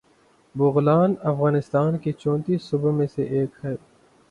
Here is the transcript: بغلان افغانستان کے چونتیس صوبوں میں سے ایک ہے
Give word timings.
بغلان 0.55 1.13
افغانستان 1.23 1.97
کے 1.97 2.11
چونتیس 2.13 2.61
صوبوں 2.63 2.91
میں 2.93 3.07
سے 3.07 3.23
ایک 3.31 3.65
ہے 3.65 3.75